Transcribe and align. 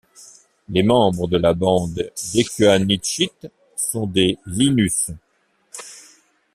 Les 0.69 0.81
membres 0.81 1.27
de 1.27 1.37
la 1.37 1.53
bande 1.53 2.09
d'Ekuanitshit 2.33 3.49
sont 3.75 4.07
des 4.07 4.39
Innus. 4.47 5.11